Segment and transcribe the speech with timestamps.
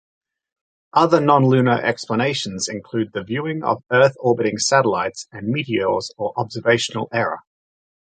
[0.93, 7.37] Other non-lunar explanations include the viewing of Earth-orbiting satellites and meteors or observational error.